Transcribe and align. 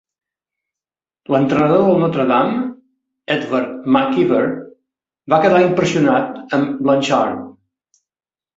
L'entrenador 1.35 1.83
del 1.87 2.01
Notre 2.03 2.25
Dame, 2.31 2.63
Edward 3.37 3.77
McKeever, 3.97 4.41
va 5.35 5.41
quedar 5.47 5.63
impressionat 5.69 6.59
amb 6.61 6.83
Blanchard. 6.91 7.49